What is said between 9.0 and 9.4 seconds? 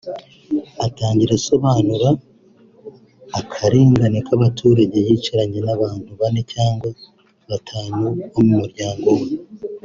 we